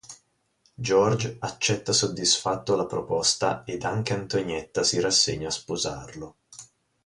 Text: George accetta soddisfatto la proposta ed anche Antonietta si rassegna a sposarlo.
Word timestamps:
George 0.79 1.35
accetta 1.41 1.93
soddisfatto 1.93 2.75
la 2.75 2.87
proposta 2.87 3.63
ed 3.65 3.83
anche 3.83 4.15
Antonietta 4.15 4.81
si 4.81 4.99
rassegna 4.99 5.49
a 5.49 5.51
sposarlo. 5.51 6.37